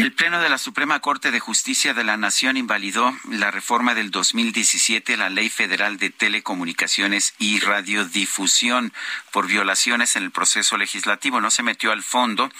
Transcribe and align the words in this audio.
El 0.00 0.14
Pleno 0.14 0.40
de 0.40 0.48
la 0.48 0.56
Suprema 0.56 1.00
Corte 1.00 1.30
de 1.30 1.40
Justicia 1.40 1.92
de 1.92 2.04
la 2.04 2.16
Nación 2.16 2.56
invalidó 2.56 3.14
la 3.28 3.50
reforma 3.50 3.94
del 3.94 4.10
2017, 4.10 5.18
la 5.18 5.28
Ley 5.28 5.50
Federal 5.50 5.98
de 5.98 6.08
Telecomunicaciones 6.08 7.34
y 7.38 7.60
Radiodifusión, 7.60 8.94
por 9.30 9.46
violaciones 9.46 10.16
en 10.16 10.22
el 10.22 10.30
proceso 10.30 10.78
legislativo. 10.78 11.42
No 11.42 11.50
se 11.50 11.62
metió 11.62 11.92
al 11.92 12.02
fondo 12.02 12.50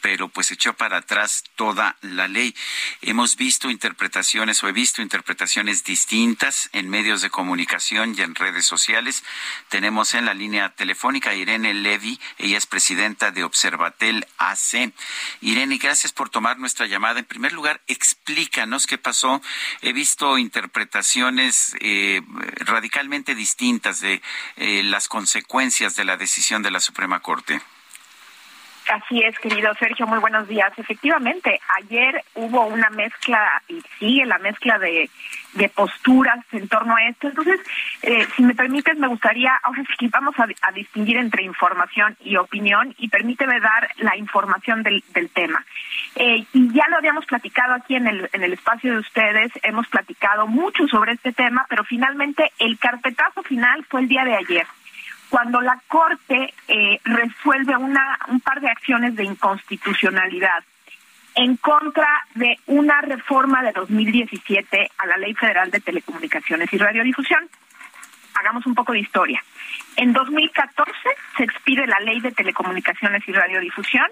pero 0.00 0.28
pues 0.28 0.50
echó 0.50 0.74
para 0.74 0.98
atrás 0.98 1.44
toda 1.54 1.96
la 2.00 2.28
ley. 2.28 2.54
Hemos 3.02 3.36
visto 3.36 3.70
interpretaciones 3.70 4.62
o 4.62 4.68
he 4.68 4.72
visto 4.72 5.02
interpretaciones 5.02 5.84
distintas 5.84 6.68
en 6.72 6.88
medios 6.88 7.22
de 7.22 7.30
comunicación 7.30 8.14
y 8.16 8.22
en 8.22 8.34
redes 8.34 8.66
sociales. 8.66 9.24
Tenemos 9.68 10.14
en 10.14 10.24
la 10.24 10.34
línea 10.34 10.74
telefónica 10.74 11.30
a 11.30 11.34
Irene 11.34 11.74
Levy, 11.74 12.20
ella 12.38 12.58
es 12.58 12.66
presidenta 12.66 13.30
de 13.30 13.44
Observatel 13.44 14.26
AC. 14.38 14.92
Irene, 15.40 15.78
gracias 15.78 16.12
por 16.12 16.30
tomar 16.30 16.58
nuestra 16.58 16.86
llamada. 16.86 17.20
En 17.20 17.24
primer 17.24 17.52
lugar, 17.52 17.80
explícanos 17.86 18.86
qué 18.86 18.98
pasó. 18.98 19.40
He 19.82 19.92
visto 19.92 20.38
interpretaciones 20.38 21.76
eh, 21.80 22.22
radicalmente 22.60 23.34
distintas 23.34 24.00
de 24.00 24.22
eh, 24.56 24.82
las 24.82 25.08
consecuencias 25.08 25.96
de 25.96 26.04
la 26.04 26.16
decisión 26.16 26.62
de 26.62 26.70
la 26.70 26.80
Suprema 26.80 27.20
Corte. 27.20 27.60
Así 28.88 29.20
es, 29.20 29.36
querido 29.40 29.74
Sergio, 29.74 30.06
muy 30.06 30.18
buenos 30.20 30.46
días. 30.46 30.72
Efectivamente, 30.76 31.58
ayer 31.76 32.22
hubo 32.34 32.66
una 32.66 32.88
mezcla 32.90 33.60
y 33.68 33.82
sigue 33.98 34.24
la 34.24 34.38
mezcla 34.38 34.78
de, 34.78 35.10
posturas 35.74 36.38
en 36.52 36.68
torno 36.68 36.94
a 36.94 37.08
esto. 37.08 37.28
Entonces, 37.28 37.58
eh, 38.02 38.26
si 38.36 38.42
me 38.44 38.54
permites, 38.54 38.96
me 38.98 39.08
gustaría, 39.08 39.58
ahora 39.62 39.82
sí 39.98 40.06
vamos 40.08 40.34
a, 40.38 40.72
distinguir 40.72 41.16
entre 41.16 41.42
información 41.42 42.16
y 42.20 42.36
opinión 42.36 42.94
y 42.98 43.08
permíteme 43.08 43.58
dar 43.58 43.88
la 43.96 44.16
información 44.16 44.82
del, 44.82 45.02
del 45.12 45.30
tema. 45.30 45.64
Eh, 46.14 46.44
y 46.52 46.72
ya 46.72 46.86
lo 46.88 46.96
habíamos 46.96 47.26
platicado 47.26 47.74
aquí 47.74 47.96
en 47.96 48.06
el, 48.06 48.28
en 48.32 48.44
el 48.44 48.52
espacio 48.52 48.92
de 48.92 48.98
ustedes, 48.98 49.50
hemos 49.62 49.88
platicado 49.88 50.46
mucho 50.46 50.86
sobre 50.86 51.12
este 51.12 51.32
tema, 51.32 51.66
pero 51.68 51.82
finalmente 51.84 52.52
el 52.58 52.78
carpetazo 52.78 53.42
final 53.42 53.84
fue 53.88 54.02
el 54.02 54.08
día 54.08 54.24
de 54.24 54.36
ayer 54.36 54.66
cuando 55.30 55.60
la 55.60 55.80
Corte 55.88 56.54
eh, 56.68 57.00
resuelve 57.04 57.76
una, 57.76 58.18
un 58.28 58.40
par 58.40 58.60
de 58.60 58.70
acciones 58.70 59.16
de 59.16 59.24
inconstitucionalidad 59.24 60.64
en 61.34 61.56
contra 61.58 62.08
de 62.34 62.58
una 62.66 63.00
reforma 63.02 63.62
de 63.62 63.72
2017 63.72 64.90
a 64.96 65.06
la 65.06 65.18
Ley 65.18 65.34
Federal 65.34 65.70
de 65.70 65.80
Telecomunicaciones 65.80 66.72
y 66.72 66.78
Radiodifusión. 66.78 67.48
Hagamos 68.34 68.66
un 68.66 68.74
poco 68.74 68.92
de 68.92 69.00
historia. 69.00 69.42
En 69.96 70.12
2014 70.12 70.92
se 71.36 71.44
expide 71.44 71.86
la 71.86 72.00
Ley 72.00 72.20
de 72.20 72.32
Telecomunicaciones 72.32 73.22
y 73.28 73.32
Radiodifusión. 73.32 74.06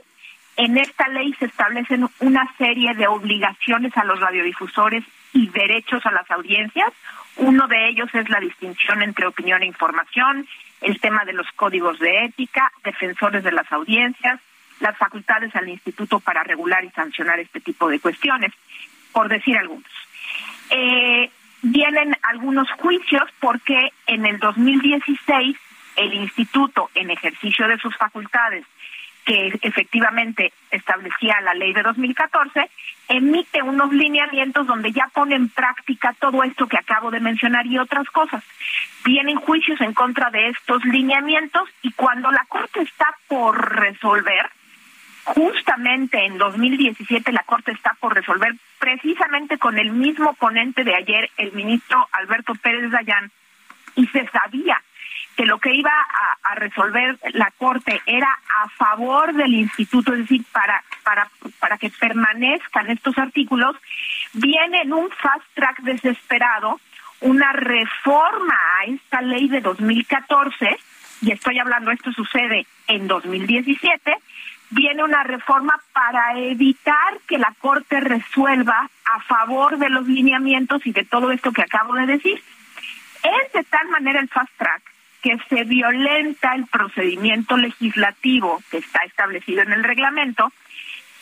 En 0.57 0.77
esta 0.77 1.09
ley 1.09 1.35
se 1.39 1.47
establecen 1.47 2.09
una 2.21 2.49
serie 2.57 2.95
de 2.95 3.09
obligaciones 3.09 3.97
a 3.97 4.05
los 4.05 4.21
radiodifusores 4.21 5.03
y 5.33 5.49
derechos 5.49 6.05
a 6.07 6.13
las 6.13 6.31
audiencias. 6.31 6.93
Uno 7.37 7.67
de 7.67 7.89
ellos 7.89 8.09
es 8.15 8.29
la 8.29 8.39
distinción 8.39 9.03
entre 9.03 9.27
opinión 9.27 9.63
e 9.63 9.67
información, 9.67 10.47
el 10.85 11.01
tema 11.01 11.25
de 11.25 11.33
los 11.33 11.47
códigos 11.57 11.99
de 11.99 12.25
ética, 12.27 12.71
defensores 12.85 13.43
de 13.43 13.53
las 13.53 13.71
audiencias, 13.73 14.39
las 14.81 14.97
facultades 14.99 15.55
al 15.57 15.69
instituto 15.69 16.21
para 16.21 16.43
regular 16.43 16.85
y 16.85 16.91
sancionar 16.91 17.41
este 17.41 17.61
tipo 17.61 17.89
de 17.89 18.01
cuestiones, 18.01 18.53
por 19.13 19.29
decir 19.29 19.57
algunos. 19.57 19.91
Eh, 20.71 21.31
vienen 21.63 22.17
algunos 22.23 22.71
juicios 22.73 23.23
porque 23.41 23.93
en 24.07 24.27
el 24.27 24.39
2016 24.39 25.57
el 25.97 26.15
instituto, 26.15 26.91
en 26.95 27.11
ejercicio 27.11 27.67
de 27.67 27.79
sus 27.79 27.97
facultades, 27.97 28.67
que 29.25 29.59
efectivamente 29.63 30.53
establecía 30.71 31.41
la 31.41 31.55
ley 31.55 31.73
de 31.73 31.83
2014, 31.83 32.71
emite 33.09 33.63
unos 33.63 33.93
lineamientos 33.93 34.67
donde 34.67 34.93
ya 34.93 35.09
pone 35.13 35.35
en 35.35 35.49
práctica 35.49 36.15
todo 36.21 36.43
esto 36.43 36.67
que 36.67 36.77
acabo 36.77 37.11
de 37.11 37.21
mencionar 37.21 37.67
y 37.67 37.79
otras 37.79 38.09
cosas. 38.11 38.43
Vienen 39.05 39.37
juicios 39.37 39.81
en 39.81 39.95
contra 39.95 40.31
de 40.31 40.49
estos 40.49 40.85
lineamientos 40.85 41.69
y 41.83 41.93
cuando 41.93 42.31
la 42.31 42.45
Corte 42.49 42.83
está 42.83 43.15
por 43.29 43.81
resolver, 43.81 44.51
justamente 45.25 46.25
en 46.25 46.37
2017 46.37 47.33
la 47.33 47.45
Corte 47.45 47.73
está 47.73 47.97
por 48.01 48.15
resolver 48.15 48.55
precisamente 48.79 49.57
con 49.59 49.79
el 49.79 49.91
mismo 49.91 50.35
ponente 50.35 50.85
de 50.85 50.95
ayer, 50.95 51.31
el 51.39 51.53
ministro 51.53 52.09
Alberto 52.13 52.55
Pérez 52.57 52.91
Dayán, 52.91 53.31
y 53.97 54.07
se 54.09 54.27
sabía 54.29 54.83
que 55.37 55.47
lo 55.47 55.59
que 55.59 55.75
iba 55.75 55.91
a, 55.91 56.55
resolver 56.55 57.19
la 57.33 57.51
Corte 57.51 58.01
era 58.07 58.29
a 58.63 58.69
favor 58.69 59.35
del 59.35 59.55
instituto, 59.55 60.13
es 60.13 60.21
decir, 60.21 60.45
para, 60.53 60.83
para, 61.03 61.29
para 61.59 61.79
que 61.79 61.91
permanezcan 61.91 62.91
estos 62.91 63.19
artículos, 63.19 63.77
viene 64.35 64.83
en 64.83 64.93
un 64.93 65.11
fast 65.11 65.45
track 65.55 65.81
desesperado 65.81 66.81
una 67.21 67.53
reforma 67.53 68.55
a 68.79 68.85
esta 68.85 69.21
ley 69.21 69.49
de 69.49 69.61
2014, 69.61 70.77
y 71.23 71.33
estoy 71.33 71.59
hablando, 71.59 71.91
esto 71.91 72.13
sucede 72.13 72.67
en 72.87 73.09
2017, 73.09 74.17
viene 74.71 75.03
una 75.03 75.25
reforma 75.25 75.81
para 75.93 76.39
evitar 76.39 77.19
que 77.27 77.39
la 77.39 77.53
Corte 77.59 78.01
resuelva 78.01 78.89
a 79.07 79.21
favor 79.23 79.79
de 79.79 79.91
los 79.91 80.07
lineamientos 80.07 80.87
y 80.87 80.93
de 80.93 81.05
todo 81.05 81.33
esto 81.33 81.53
que 81.53 81.63
acabo 81.63 81.95
de 81.95 82.07
decir. 82.07 82.43
Es 83.23 83.53
de 83.53 83.65
tal 83.65 83.89
manera 83.89 84.21
el 84.21 84.29
fast 84.29 84.53
track 84.59 84.94
que 85.25 85.39
se 85.49 85.65
violenta 85.65 86.55
el 86.55 86.67
procedimiento 86.67 87.57
legislativo 87.57 88.63
que 88.71 88.77
está 88.77 89.01
establecido 89.07 89.63
en 89.63 89.73
el 89.73 89.83
reglamento 89.83 90.53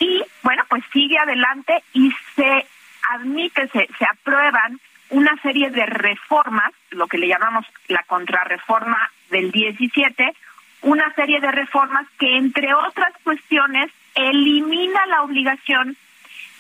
y, 0.01 0.25
bueno, 0.43 0.65
pues 0.69 0.83
sigue 0.93 1.17
adelante 1.17 1.85
y 1.93 2.11
se 2.35 2.67
admite, 3.11 3.69
se, 3.69 3.89
se 3.97 4.05
aprueban 4.05 4.81
una 5.11 5.41
serie 5.41 5.71
de 5.71 5.87
reformas, 5.87 6.73
lo 6.91 7.07
que 7.07 7.17
le 7.17 7.29
llamamos 7.29 7.65
la 7.87 8.03
contrarreforma 8.03 8.99
del 9.31 9.53
17, 9.53 10.35
una 10.81 11.15
serie 11.15 11.41
de 11.41 11.53
reformas 11.53 12.05
que, 12.19 12.37
entre 12.37 12.75
otras 12.75 13.12
cuestiones, 13.23 13.93
elimina 14.17 15.07
la 15.07 15.23
obligación 15.23 15.97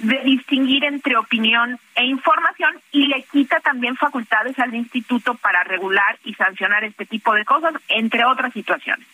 de 0.02 0.20
distinguir 0.24 0.84
entre 0.84 1.16
opinión 1.16 1.78
e 1.94 2.04
información 2.04 2.74
y 2.90 3.06
le 3.06 3.22
quita 3.22 3.60
también 3.60 3.96
facultades 3.96 4.58
al 4.58 4.74
instituto 4.74 5.34
para 5.34 5.62
regular 5.62 6.18
y 6.24 6.34
sancionar 6.34 6.82
este 6.82 7.06
tipo 7.06 7.32
de 7.34 7.44
cosas, 7.44 7.74
entre 7.88 8.24
otras 8.24 8.52
situaciones. 8.52 9.06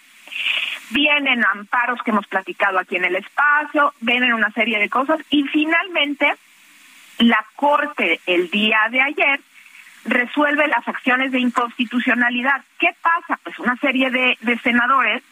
Vienen 0.91 1.45
amparos 1.45 2.03
que 2.03 2.11
hemos 2.11 2.27
platicado 2.27 2.79
aquí 2.79 2.97
en 2.97 3.05
el 3.05 3.17
espacio, 3.17 3.93
vienen 4.01 4.33
una 4.33 4.51
serie 4.53 4.79
de 4.79 4.89
cosas 4.89 5.21
y 5.29 5.45
finalmente 5.45 6.35
la 7.19 7.45
Corte 7.55 8.21
el 8.27 8.49
día 8.51 8.79
de 8.91 9.03
ayer 9.03 9.41
resuelve 10.05 10.69
las 10.69 10.89
acciones 10.89 11.33
de 11.33 11.41
inconstitucionalidad. 11.41 12.63
¿Qué 12.79 12.89
pasa? 13.03 13.39
Pues 13.43 13.59
una 13.59 13.77
serie 13.77 14.11
de, 14.11 14.39
de 14.41 14.59
senadores 14.61 15.23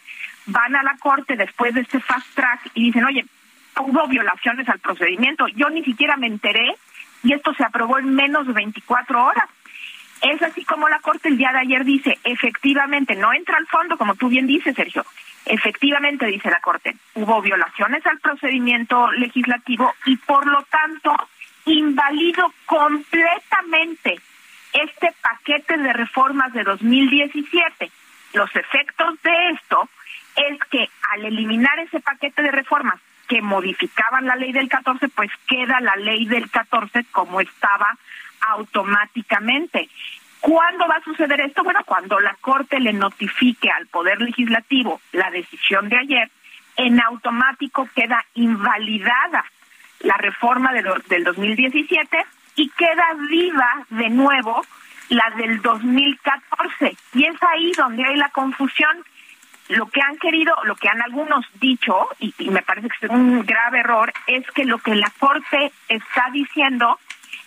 van 0.44 0.76
a 0.76 0.82
la 0.82 0.98
Corte 0.98 1.34
después 1.34 1.72
de 1.72 1.80
este 1.80 2.00
fast 2.00 2.26
track 2.34 2.70
y 2.74 2.86
dicen, 2.86 3.04
oye, 3.04 3.24
hubo 3.80 4.06
violaciones 4.08 4.68
al 4.68 4.78
procedimiento. 4.78 5.46
Yo 5.48 5.68
ni 5.70 5.82
siquiera 5.84 6.16
me 6.16 6.26
enteré 6.26 6.74
y 7.22 7.32
esto 7.32 7.54
se 7.54 7.64
aprobó 7.64 7.98
en 7.98 8.14
menos 8.14 8.46
de 8.46 8.52
24 8.52 9.24
horas. 9.24 9.48
Es 10.22 10.42
así 10.42 10.64
como 10.64 10.88
la 10.88 11.00
Corte 11.00 11.28
el 11.28 11.36
día 11.36 11.52
de 11.52 11.58
ayer 11.58 11.84
dice, 11.84 12.18
efectivamente, 12.24 13.14
no 13.14 13.32
entra 13.32 13.58
al 13.58 13.66
fondo, 13.66 13.98
como 13.98 14.14
tú 14.14 14.28
bien 14.28 14.46
dices, 14.46 14.74
Sergio. 14.74 15.04
Efectivamente, 15.44 16.26
dice 16.26 16.50
la 16.50 16.60
Corte, 16.60 16.96
hubo 17.14 17.42
violaciones 17.42 18.04
al 18.06 18.18
procedimiento 18.20 19.10
legislativo 19.12 19.94
y 20.06 20.16
por 20.16 20.46
lo 20.46 20.62
tanto 20.64 21.14
invalido 21.66 22.52
completamente 22.64 24.20
este 24.72 25.14
paquete 25.20 25.76
de 25.76 25.92
reformas 25.92 26.52
de 26.52 26.64
2017. 26.64 27.90
Los 28.32 28.54
efectos 28.56 29.22
de 29.22 29.50
esto 29.50 29.88
es 30.36 30.58
que 30.70 30.88
al 31.10 31.24
eliminar 31.24 31.78
ese 31.80 32.00
paquete 32.00 32.42
de 32.42 32.50
reformas 32.50 33.00
que 33.28 33.42
modificaban 33.42 34.26
la 34.26 34.36
ley 34.36 34.52
del 34.52 34.68
14, 34.68 35.08
pues 35.08 35.30
queda 35.46 35.80
la 35.80 35.96
ley 35.96 36.26
del 36.26 36.50
14 36.50 37.04
como 37.12 37.40
estaba 37.40 37.96
automáticamente. 38.48 39.88
¿Cuándo 40.40 40.86
va 40.86 40.96
a 40.96 41.04
suceder 41.04 41.40
esto? 41.40 41.64
Bueno, 41.64 41.80
cuando 41.84 42.20
la 42.20 42.36
Corte 42.40 42.78
le 42.78 42.92
notifique 42.92 43.70
al 43.70 43.86
Poder 43.86 44.20
Legislativo 44.20 45.00
la 45.12 45.30
decisión 45.30 45.88
de 45.88 45.98
ayer 45.98 46.30
en 46.76 47.00
automático 47.00 47.88
queda 47.94 48.24
invalidada 48.34 49.44
la 50.00 50.16
reforma 50.18 50.72
de 50.72 50.84
del 51.08 51.24
2017 51.24 52.26
y 52.56 52.68
queda 52.70 53.04
viva 53.28 53.86
de 53.90 54.10
nuevo 54.10 54.62
la 55.08 55.30
del 55.36 55.60
2014. 55.62 56.96
Y 57.14 57.24
es 57.24 57.42
ahí 57.42 57.72
donde 57.72 58.04
hay 58.04 58.16
la 58.16 58.28
confusión. 58.30 59.04
Lo 59.68 59.86
que 59.86 60.00
han 60.00 60.16
querido, 60.18 60.54
lo 60.64 60.76
que 60.76 60.88
han 60.88 61.02
algunos 61.02 61.44
dicho, 61.54 62.08
y, 62.20 62.32
me 62.50 62.62
parece 62.62 62.88
que 62.88 63.06
es 63.06 63.12
un 63.12 63.44
grave 63.44 63.80
error, 63.80 64.12
es 64.26 64.48
que 64.52 64.64
lo 64.64 64.78
que 64.78 64.94
la 64.94 65.10
Corte 65.18 65.72
está 65.88 66.28
diciendo 66.32 66.98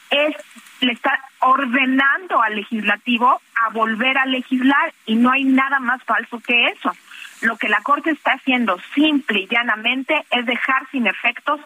es 0.10 0.36
le 0.82 0.94
está 0.94 1.20
ordenando 1.40 2.42
al 2.42 2.56
legislativo 2.56 3.42
a 3.56 3.70
volver 3.70 4.18
a 4.18 4.26
legislar 4.26 4.94
y 5.06 5.16
no 5.16 5.32
hay 5.32 5.44
nada 5.44 5.80
más 5.80 6.02
falso 6.04 6.40
que 6.40 6.68
eso. 6.68 6.96
Lo 7.42 7.58
que 7.58 7.70
la 7.70 7.82
Corte 7.82 8.12
está 8.12 8.34
haciendo 8.34 8.78
simple 8.94 9.42
y 9.42 9.48
llanamente 9.48 10.26
es 10.32 10.46
dejar 10.46 10.90
sin 10.92 11.08
efectos 11.08 11.60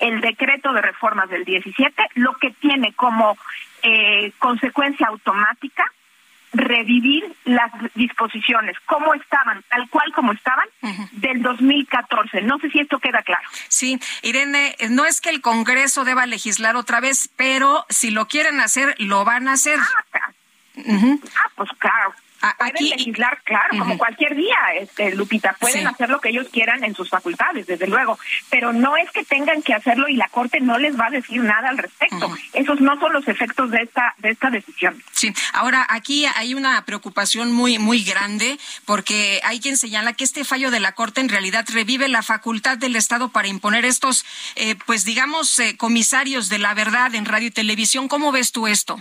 el 0.00 0.20
decreto 0.20 0.72
de 0.72 0.82
reformas 0.82 1.28
del 1.30 1.44
17, 1.44 2.10
lo 2.14 2.34
que 2.34 2.50
tiene 2.50 2.92
como 2.94 3.36
eh, 3.82 4.32
consecuencia 4.38 5.06
automática 5.06 5.90
revivir 6.52 7.24
las 7.44 7.70
disposiciones 7.94 8.76
como 8.86 9.14
estaban, 9.14 9.62
tal 9.68 9.88
cual 9.90 10.12
como 10.14 10.32
estaban, 10.32 10.66
del 11.12 11.42
2014. 11.42 12.42
No 12.42 12.58
sé 12.58 12.70
si 12.70 12.80
esto 12.80 12.98
queda 12.98 13.22
claro. 13.22 13.48
Sí, 13.68 13.98
Irene, 14.22 14.76
no 14.90 15.04
es 15.04 15.20
que 15.20 15.30
el 15.30 15.40
Congreso 15.40 16.04
deba 16.04 16.26
legislar 16.26 16.76
otra 16.76 17.00
vez, 17.00 17.30
pero 17.36 17.84
si 17.88 18.10
lo 18.10 18.26
quieren 18.26 18.60
hacer, 18.60 18.94
lo 18.98 19.24
van 19.24 19.48
a 19.48 19.52
hacer. 19.52 19.78
Ah, 19.78 20.32
ah 20.76 21.50
pues 21.56 21.70
claro, 21.78 22.14
pueden 22.58 22.90
legislar, 22.90 23.40
claro, 23.44 23.78
como 23.78 23.98
cualquier 23.98 24.34
día, 24.36 24.56
este, 24.80 25.14
Lupita, 25.14 25.54
pueden 25.58 25.86
hacer 25.86 26.08
lo 26.08 26.20
que 26.20 26.30
ellos 26.30 26.48
quieran 26.52 26.84
en 26.84 26.94
sus 26.94 27.08
facultades, 27.08 27.66
desde 27.66 27.86
luego, 27.86 28.18
pero 28.50 28.72
no 28.72 28.96
es 28.96 29.10
que 29.10 29.24
tengan 29.24 29.62
que 29.62 29.74
hacerlo 29.74 30.08
y 30.08 30.14
la 30.14 30.28
Corte 30.28 30.60
no 30.60 30.78
les 30.78 30.98
va 30.98 31.06
a 31.06 31.10
decir 31.10 31.42
nada 31.42 31.68
al 31.68 31.78
respecto. 31.78 32.30
Esos 32.52 32.80
no 32.80 32.98
son 33.00 33.12
los 33.12 33.26
efectos 33.28 33.70
de 33.70 33.82
esta 33.82 34.14
de 34.18 34.30
esta 34.30 34.50
decisión. 34.50 35.02
Sí, 35.12 35.32
ahora 35.52 35.86
aquí 35.88 36.26
hay 36.36 36.54
una 36.54 36.84
preocupación 36.84 37.52
muy 37.52 37.78
muy 37.78 38.02
grande 38.02 38.58
porque 38.84 39.40
hay 39.44 39.60
quien 39.60 39.76
señala 39.76 40.12
que 40.12 40.24
este 40.24 40.44
fallo 40.44 40.70
de 40.70 40.80
la 40.80 40.92
Corte 40.92 41.20
en 41.20 41.28
realidad 41.28 41.66
revive 41.72 42.08
la 42.08 42.22
facultad 42.22 42.78
del 42.78 42.96
Estado 42.96 43.30
para 43.30 43.48
imponer 43.48 43.84
estos, 43.84 44.24
eh, 44.56 44.76
pues 44.86 45.04
digamos, 45.04 45.58
eh, 45.58 45.76
comisarios 45.76 46.48
de 46.48 46.58
la 46.58 46.74
verdad 46.74 47.14
en 47.14 47.24
radio 47.24 47.48
y 47.48 47.50
televisión. 47.50 48.08
¿Cómo 48.08 48.32
ves 48.32 48.52
tú 48.52 48.66
esto? 48.66 48.98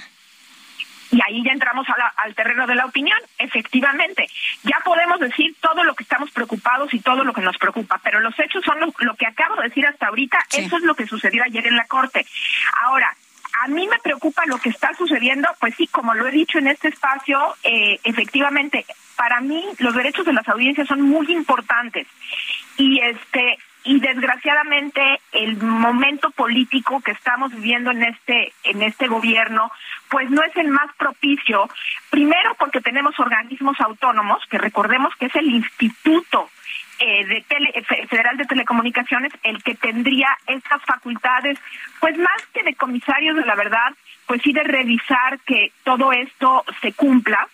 Y 1.11 1.19
ahí 1.21 1.43
ya 1.43 1.51
entramos 1.51 1.87
al 2.17 2.35
terreno 2.35 2.67
de 2.67 2.75
la 2.75 2.85
opinión. 2.85 3.17
Efectivamente, 3.37 4.27
ya 4.63 4.79
podemos 4.83 5.19
decir 5.19 5.55
todo 5.61 5.83
lo 5.83 5.95
que 5.95 6.03
estamos 6.03 6.31
preocupados 6.31 6.93
y 6.93 6.99
todo 6.99 7.23
lo 7.23 7.33
que 7.33 7.41
nos 7.41 7.57
preocupa, 7.57 7.99
pero 8.03 8.19
los 8.19 8.37
hechos 8.39 8.63
son 8.63 8.79
lo, 8.79 9.15
que 9.15 9.25
acabo 9.25 9.55
de 9.55 9.69
decir 9.69 9.85
hasta 9.85 10.07
ahorita. 10.07 10.39
Eso 10.51 10.77
es 10.77 10.83
lo 10.83 10.95
que 10.95 11.07
sucedió 11.07 11.43
ayer 11.43 11.65
en 11.67 11.77
la 11.77 11.85
Corte. 11.85 12.25
Ahora, 12.83 13.15
a 13.63 13.67
mí 13.69 13.87
me 13.87 13.99
preocupa 13.99 14.45
lo 14.45 14.57
que 14.57 14.69
está 14.69 14.93
sucediendo, 14.93 15.47
pues 15.59 15.75
sí, 15.75 15.87
como 15.87 16.13
lo 16.13 16.27
he 16.27 16.31
dicho 16.31 16.59
en 16.59 16.67
este 16.67 16.89
espacio, 16.89 17.55
eh, 17.63 17.99
efectivamente, 18.03 18.85
para 19.15 19.41
mí 19.41 19.63
los 19.79 19.95
derechos 19.95 20.25
de 20.25 20.33
las 20.33 20.47
audiencias 20.47 20.87
son 20.87 21.01
muy 21.01 21.31
importantes 21.31 22.07
y 22.77 22.99
este 22.99 23.57
y 23.87 24.01
desgraciadamente 24.01 25.21
el 25.31 25.55
momento 25.57 26.29
político 26.31 26.99
que 26.99 27.11
estamos 27.11 27.53
viviendo 27.53 27.91
en 27.91 28.03
este 28.03 28.51
en 28.65 28.81
este 28.83 29.07
gobierno 29.07 29.71
pues 30.09 30.29
no 30.29 30.43
es 30.43 30.55
el 30.57 30.67
más 30.67 30.93
propicio. 30.97 31.69
Primero 32.09 32.53
porque 32.59 32.81
tenemos 32.81 33.17
organismos 33.17 33.79
autónomos 33.79 34.43
que 34.49 34.57
recordemos 34.57 35.15
que 35.15 35.27
es 35.27 35.35
el 35.35 35.47
instituto 35.47 36.49
eh, 36.99 37.25
de 37.25 38.05
federal 38.09 38.35
de 38.35 38.45
telecomunicaciones 38.45 39.31
el 39.43 39.63
que 39.63 39.75
tendría 39.75 40.37
estas 40.47 40.83
facultades 40.83 41.57
pues 42.01 42.17
más 42.17 42.45
que 42.53 42.63
de 42.63 42.75
comisarios 42.75 43.37
de 43.37 43.45
la 43.45 43.55
verdad 43.55 43.93
pues 44.25 44.41
sí 44.41 44.51
de 44.51 44.63
revisar 44.63 45.39
que 45.45 45.71
todo 45.85 46.11
esto 46.11 46.65
se 46.81 46.91
cumpla 46.91 47.47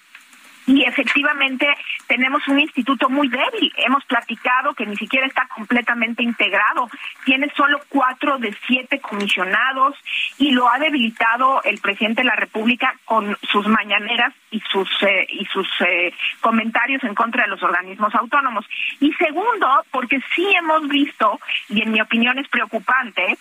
y 0.66 0.84
efectivamente 0.84 1.68
tenemos 2.08 2.48
un 2.48 2.60
instituto 2.60 3.10
muy 3.10 3.28
débil. 3.28 3.72
Hemos 3.78 4.04
platicado 4.06 4.74
que 4.74 4.86
ni 4.86 4.96
siquiera 4.96 5.28
está 5.28 5.48
completamente 5.48 6.24
integrado. 6.24 6.90
Tiene 7.26 7.52
solo 7.56 7.82
cuatro 7.90 8.38
de 8.38 8.56
siete 8.68 9.00
comisionados 9.00 9.96
y 10.38 10.52
lo 10.52 10.70
ha 10.70 10.80
debilitado 10.80 11.62
el 11.64 11.80
presidente 11.80 12.22
de 12.22 12.28
la 12.28 12.36
República 12.36 12.96
con 13.06 13.38
sus 13.42 13.68
mañaneras 13.68 14.34
y 14.54 14.62
sus 14.72 14.90
eh, 15.02 15.26
y 15.30 15.46
sus 15.46 15.68
eh, 15.82 16.14
comentarios 16.40 17.04
en 17.04 17.16
contra 17.16 17.44
de 17.44 17.50
los 17.50 17.64
organismos 17.64 18.14
autónomos. 18.14 18.66
Y 19.00 19.12
segundo, 19.14 19.68
porque 19.92 20.22
sí 20.36 20.48
hemos 20.56 20.88
visto 20.88 21.40
y 21.70 21.82
en 21.82 21.92
mi 21.92 22.00
opinión 22.00 22.38
es 22.38 22.48
preocupante 22.48 23.38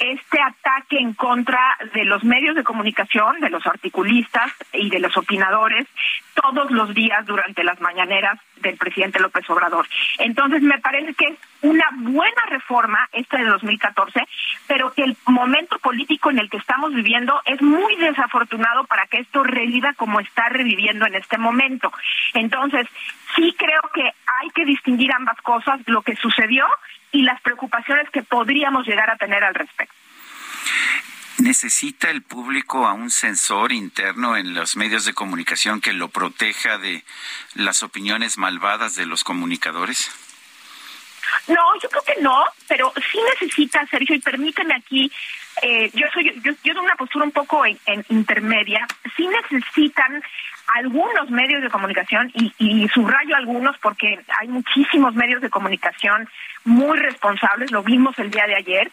este 0.00 0.40
ataque 0.40 0.98
en 0.98 1.12
contra 1.12 1.76
de 1.92 2.04
los 2.04 2.24
medios 2.24 2.56
de 2.56 2.64
comunicación, 2.64 3.40
de 3.40 3.50
los 3.50 3.66
articulistas 3.66 4.50
y 4.72 4.88
de 4.88 5.00
los 5.00 5.16
opinadores 5.16 5.86
todos 6.34 6.70
los 6.70 6.94
días 6.94 7.26
durante 7.26 7.62
las 7.62 7.80
mañaneras 7.80 8.40
del 8.56 8.76
presidente 8.76 9.20
López 9.20 9.48
Obrador. 9.50 9.86
Entonces, 10.18 10.62
me 10.62 10.78
parece 10.78 11.14
que 11.14 11.26
es 11.26 11.38
una 11.62 11.84
buena 11.96 12.42
reforma 12.48 13.08
esta 13.12 13.38
de 13.38 13.44
2014, 13.44 14.20
pero 14.66 14.92
que 14.92 15.02
el 15.02 15.16
momento 15.26 15.78
político 15.78 16.30
en 16.30 16.38
el 16.38 16.50
que 16.50 16.58
estamos 16.58 16.94
viviendo 16.94 17.40
es 17.44 17.60
muy 17.62 17.96
desafortunado 17.96 18.84
para 18.84 19.06
que 19.06 19.18
esto 19.18 19.42
reviva 19.42 19.92
como 19.94 20.20
está 20.20 20.48
reviviendo 20.48 21.06
en 21.06 21.14
este 21.14 21.38
momento. 21.38 21.92
Entonces, 22.34 22.86
sí 23.34 23.54
creo 23.58 23.82
que 23.92 24.02
hay 24.02 24.50
que 24.54 24.64
distinguir 24.64 25.12
ambas 25.12 25.40
cosas, 25.42 25.80
lo 25.86 26.02
que 26.02 26.16
sucedió 26.16 26.66
y 27.12 27.22
las 27.22 27.40
preocupaciones 27.40 28.10
que 28.10 28.22
podríamos 28.22 28.86
llegar 28.86 29.10
a 29.10 29.16
tener 29.16 29.44
al 29.44 29.54
respecto. 29.54 29.94
¿Necesita 31.38 32.10
el 32.10 32.22
público 32.22 32.86
a 32.86 32.92
un 32.92 33.10
censor 33.10 33.72
interno 33.72 34.36
en 34.36 34.54
los 34.54 34.76
medios 34.76 35.04
de 35.04 35.14
comunicación 35.14 35.80
que 35.80 35.92
lo 35.92 36.08
proteja 36.08 36.78
de 36.78 37.04
las 37.54 37.82
opiniones 37.82 38.38
malvadas 38.38 38.94
de 38.94 39.06
los 39.06 39.24
comunicadores? 39.24 40.12
No, 41.48 41.60
yo 41.82 41.88
creo 41.88 42.02
que 42.02 42.22
no, 42.22 42.44
pero 42.68 42.92
sí 43.10 43.18
necesita, 43.32 43.84
Sergio, 43.86 44.14
y 44.14 44.20
permíteme 44.20 44.74
aquí, 44.74 45.10
eh, 45.62 45.90
yo 45.92 46.06
soy 46.12 46.40
yo, 46.42 46.52
yo 46.62 46.74
de 46.74 46.80
una 46.80 46.94
postura 46.94 47.24
un 47.24 47.32
poco 47.32 47.66
en, 47.66 47.78
intermedia, 48.08 48.86
sí 49.16 49.26
necesitan 49.26 50.22
algunos 50.68 51.30
medios 51.30 51.62
de 51.62 51.68
comunicación 51.68 52.30
y, 52.34 52.52
y 52.58 52.88
subrayo 52.88 53.36
algunos 53.36 53.76
porque 53.78 54.24
hay 54.40 54.48
muchísimos 54.48 55.14
medios 55.14 55.42
de 55.42 55.50
comunicación 55.50 56.28
muy 56.64 56.98
responsables, 56.98 57.70
lo 57.70 57.82
vimos 57.82 58.18
el 58.18 58.30
día 58.30 58.46
de 58.46 58.56
ayer, 58.56 58.90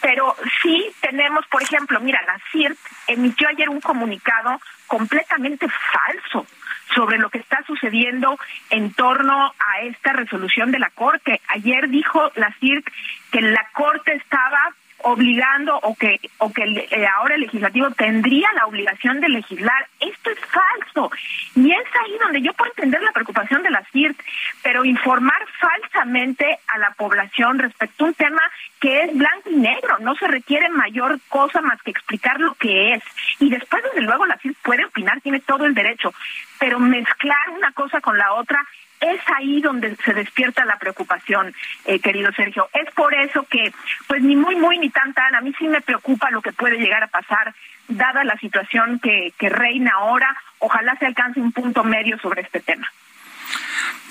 pero 0.00 0.36
sí 0.62 0.90
tenemos, 1.00 1.46
por 1.46 1.62
ejemplo, 1.62 2.00
mira, 2.00 2.20
la 2.26 2.38
CIRT 2.50 2.78
emitió 3.06 3.48
ayer 3.48 3.68
un 3.68 3.80
comunicado 3.80 4.60
completamente 4.86 5.66
falso 5.68 6.46
sobre 6.94 7.18
lo 7.18 7.30
que 7.30 7.38
está 7.38 7.62
sucediendo 7.66 8.38
en 8.70 8.92
torno 8.94 9.54
a 9.58 9.80
esta 9.82 10.12
resolución 10.12 10.70
de 10.70 10.78
la 10.78 10.90
Corte. 10.90 11.40
Ayer 11.48 11.88
dijo 11.88 12.30
la 12.34 12.52
CIRT 12.60 12.86
que 13.30 13.40
la 13.42 13.68
Corte 13.72 14.14
estaba 14.14 14.74
obligando 15.02 15.78
o 15.82 15.94
que 15.94 16.18
o 16.38 16.52
que 16.52 16.62
eh, 16.64 17.06
ahora 17.06 17.36
el 17.36 17.42
legislativo 17.42 17.90
tendría 17.92 18.52
la 18.54 18.66
obligación 18.66 19.20
de 19.20 19.28
legislar. 19.28 19.86
Esto 20.00 20.30
es 20.30 20.38
falso. 20.40 21.10
Y 21.54 21.70
es 21.70 21.86
ahí 22.04 22.18
donde 22.20 22.42
yo 22.42 22.52
puedo 22.54 22.72
entender 22.72 23.02
la 23.02 23.12
preocupación 23.12 23.62
de 23.62 23.70
la 23.70 23.84
CIRT, 23.92 24.18
pero 24.62 24.84
informar 24.84 25.40
falsamente 25.60 26.58
a 26.66 26.78
la 26.78 26.90
población 26.92 27.58
respecto 27.58 28.04
a 28.04 28.08
un 28.08 28.14
tema 28.14 28.42
que 28.80 29.02
es 29.02 29.16
blanco 29.16 29.50
y 29.50 29.56
negro, 29.56 29.98
no 30.00 30.14
requiere 30.28 30.68
mayor 30.68 31.18
cosa 31.28 31.60
más 31.60 31.80
que 31.82 31.90
explicar 31.90 32.40
lo 32.40 32.54
que 32.54 32.94
es. 32.94 33.02
Y 33.40 33.50
después, 33.50 33.82
desde 33.82 34.02
luego, 34.02 34.26
la 34.26 34.38
CIRT 34.38 34.56
puede 34.62 34.84
opinar, 34.84 35.20
tiene 35.20 35.40
todo 35.40 35.66
el 35.66 35.74
derecho, 35.74 36.14
pero 36.58 36.78
mezclar 36.78 37.50
una 37.56 37.72
cosa 37.72 38.00
con 38.00 38.16
la 38.16 38.32
otra 38.34 38.64
es 39.00 39.20
ahí 39.36 39.60
donde 39.60 39.94
se 39.96 40.12
despierta 40.12 40.64
la 40.64 40.76
preocupación, 40.76 41.54
eh, 41.84 42.00
querido 42.00 42.32
Sergio. 42.32 42.68
Es 42.72 42.92
por 42.94 43.14
eso 43.14 43.44
que, 43.44 43.72
pues 44.06 44.22
ni 44.22 44.34
muy, 44.34 44.56
muy, 44.56 44.78
ni 44.78 44.90
tan, 44.90 45.14
tan, 45.14 45.34
a 45.34 45.40
mí 45.40 45.52
sí 45.58 45.68
me 45.68 45.80
preocupa 45.80 46.30
lo 46.30 46.42
que 46.42 46.52
puede 46.52 46.78
llegar 46.78 47.04
a 47.04 47.08
pasar, 47.08 47.54
dada 47.86 48.24
la 48.24 48.36
situación 48.38 48.98
que 48.98 49.32
reina 49.48 49.92
ahora. 49.94 50.36
Ojalá 50.58 50.96
se 50.96 51.06
alcance 51.06 51.40
un 51.40 51.52
punto 51.52 51.84
medio 51.84 52.18
sobre 52.18 52.42
este 52.42 52.60
tema. 52.60 52.90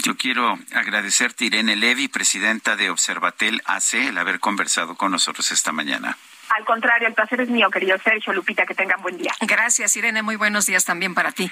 Yo 0.03 0.15
quiero 0.15 0.57
agradecerte, 0.74 1.46
Irene 1.46 1.75
Levy, 1.75 2.07
presidenta 2.07 2.75
de 2.75 2.89
Observatel 2.89 3.62
AC, 3.65 3.96
el 3.96 4.17
haber 4.17 4.39
conversado 4.39 4.96
con 4.96 5.12
nosotros 5.12 5.51
esta 5.51 5.72
mañana. 5.72 6.17
Al 6.50 6.63
contrario, 6.65 7.07
el 7.07 7.13
placer 7.13 7.41
es 7.41 7.50
mío, 7.50 7.69
querido 7.69 7.98
Sergio 8.03 8.34
Lupita, 8.34 8.65
que 8.65 8.74
tengan 8.74 9.01
buen 9.01 9.17
día. 9.17 9.34
Gracias, 9.41 9.96
Irene, 9.98 10.24
muy 10.24 10.38
buenos 10.38 10.65
días 10.65 10.86
también 10.86 11.13
para 11.13 11.31
ti. 11.31 11.51